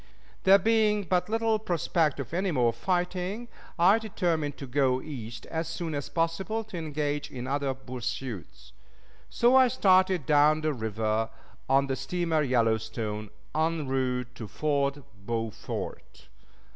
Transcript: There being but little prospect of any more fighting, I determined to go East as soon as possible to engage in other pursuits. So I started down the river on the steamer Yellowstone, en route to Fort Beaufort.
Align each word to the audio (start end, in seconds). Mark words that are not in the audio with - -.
There 0.45 0.57
being 0.57 1.03
but 1.03 1.29
little 1.29 1.59
prospect 1.59 2.19
of 2.19 2.33
any 2.33 2.49
more 2.49 2.73
fighting, 2.73 3.47
I 3.77 3.99
determined 3.99 4.57
to 4.57 4.65
go 4.65 4.99
East 4.99 5.45
as 5.45 5.67
soon 5.67 5.93
as 5.93 6.09
possible 6.09 6.63
to 6.63 6.77
engage 6.79 7.29
in 7.29 7.45
other 7.45 7.75
pursuits. 7.75 8.71
So 9.29 9.55
I 9.55 9.67
started 9.67 10.25
down 10.25 10.61
the 10.61 10.73
river 10.73 11.29
on 11.69 11.85
the 11.85 11.95
steamer 11.95 12.41
Yellowstone, 12.41 13.29
en 13.53 13.87
route 13.87 14.33
to 14.33 14.47
Fort 14.47 15.03
Beaufort. 15.23 16.29